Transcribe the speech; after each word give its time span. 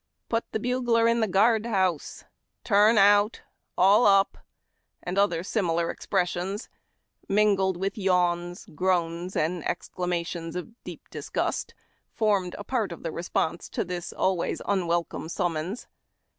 "Put 0.29 0.51
the 0.51 0.59
bugler 0.59 1.07
in 1.07 1.19
the 1.19 1.27
guard 1.27 1.67
house!"— 1.67 2.23
u 2.65 2.71
Xurn 2.73 2.97
out!"—" 2.97 3.41
All 3.77 4.07
up!"— 4.07 4.35
and 5.03 5.15
other 5.15 5.43
similar 5.43 5.91
expressions, 5.91 6.69
mingled 7.29 7.77
with 7.77 7.99
yawns, 7.99 8.65
groans, 8.73 9.35
and 9.35 9.63
exclamations 9.63 10.55
of 10.55 10.69
deep 10.83 11.07
dis 11.11 11.29
gust"^ 11.29 11.73
formed 12.09 12.55
a 12.57 12.63
part 12.63 12.91
of 12.91 13.03
the 13.03 13.11
response 13.11 13.69
to 13.69 13.85
this 13.85 14.11
always 14.11 14.59
unwelcome 14.65 15.29
summons. 15.29 15.85